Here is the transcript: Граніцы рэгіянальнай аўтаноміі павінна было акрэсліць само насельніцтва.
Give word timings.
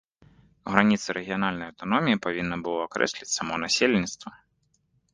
Граніцы 0.71 1.07
рэгіянальнай 1.17 1.69
аўтаноміі 1.71 2.21
павінна 2.25 2.57
было 2.65 2.79
акрэсліць 2.89 3.31
само 3.37 3.53
насельніцтва. 3.67 4.29